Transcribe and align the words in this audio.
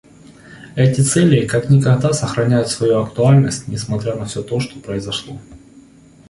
Эти 0.75 1.01
цели 1.01 1.45
как 1.45 1.69
никогда 1.69 2.11
сохраняют 2.11 2.69
свою 2.69 3.03
актуальность, 3.03 3.67
несмотря 3.67 4.15
на 4.15 4.25
все 4.25 4.41
то, 4.41 4.59
что 4.59 4.79
произошло. 4.79 5.39